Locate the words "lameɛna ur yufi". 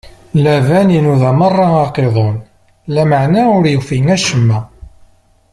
2.93-3.99